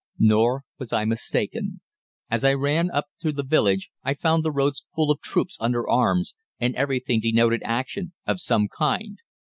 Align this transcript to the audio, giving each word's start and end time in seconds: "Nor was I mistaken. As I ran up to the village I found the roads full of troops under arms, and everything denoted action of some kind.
"Nor 0.17 0.63
was 0.79 0.91
I 0.91 1.05
mistaken. 1.05 1.79
As 2.27 2.43
I 2.43 2.55
ran 2.55 2.89
up 2.89 3.09
to 3.19 3.31
the 3.31 3.43
village 3.43 3.91
I 4.03 4.15
found 4.15 4.41
the 4.43 4.49
roads 4.51 4.87
full 4.95 5.11
of 5.11 5.21
troops 5.21 5.57
under 5.59 5.87
arms, 5.87 6.33
and 6.59 6.75
everything 6.75 7.19
denoted 7.19 7.61
action 7.63 8.13
of 8.25 8.39
some 8.41 8.67
kind. 8.67 9.19